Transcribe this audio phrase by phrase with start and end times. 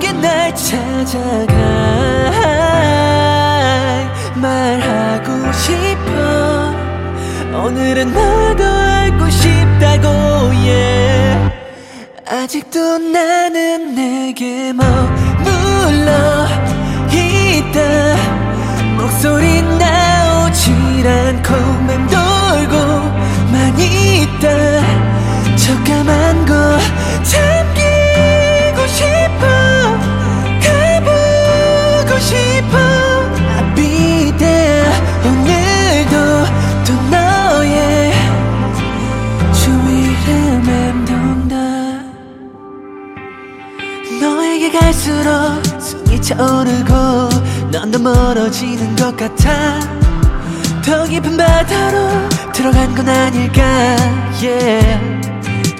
[0.00, 1.52] 속에 날 찾아가
[4.34, 6.74] 말하고 싶어.
[7.66, 10.08] 오늘은 너도 알고 싶다고
[10.56, 11.52] yeah.
[12.26, 16.46] 아직도 나는 내게 머물러
[17.12, 17.80] 있다.
[18.96, 21.54] 목소리 나오질 않고
[21.86, 25.10] 맴돌고만 있다.
[26.46, 27.59] 거잠
[44.20, 46.92] 너에게 갈수록 숨이 차오르고
[47.72, 49.80] 넌 더 멀어지는 것 같아
[50.84, 53.62] 더 깊은 바다로 들어간 건 아닐까
[54.40, 55.00] yeah.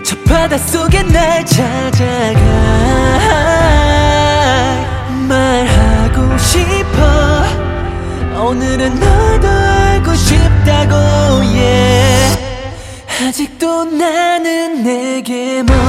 [0.03, 2.41] 저 바다 속에 날 찾아가
[5.29, 7.45] 말하고 싶어
[8.49, 12.41] 오늘은 너도 알고 싶다고 yeah.
[13.23, 15.80] 아직도 나는 내게만 뭐